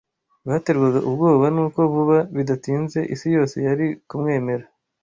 Baterwaga 0.47 0.99
ubwoba 1.09 1.45
n’uko 1.55 1.79
vuba 1.93 2.17
bidatinze 2.35 2.99
isi 3.13 3.27
yose 3.35 3.55
yari 3.67 3.85
kumwemera, 4.07 4.65